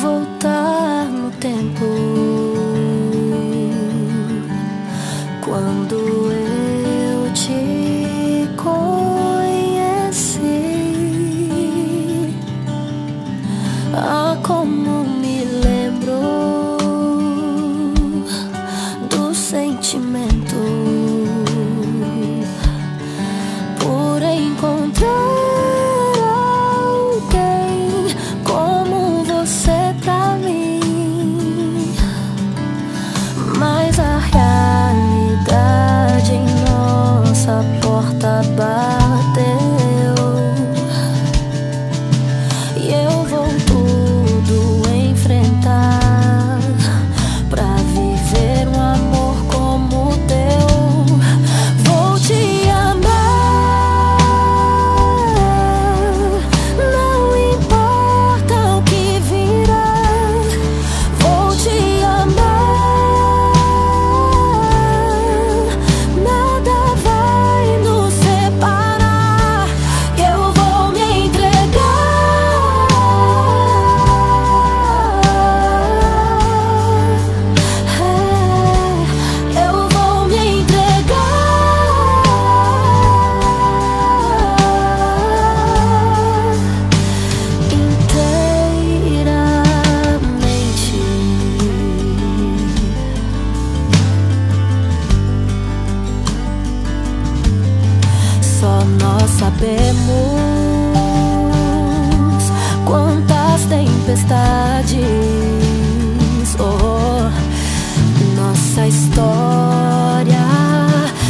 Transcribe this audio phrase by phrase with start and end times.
[0.00, 0.63] voltar
[38.24, 38.83] bye.
[99.00, 100.34] Nós sabemos
[102.84, 105.00] quantas tempestades
[106.58, 107.30] oh,
[108.36, 110.44] nossa história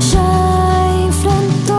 [0.00, 1.76] já enfrentou.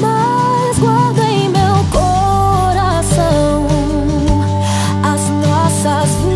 [0.00, 3.66] Mas guarda em meu coração
[5.02, 6.29] as nossas vitórias,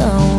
[0.00, 0.29] não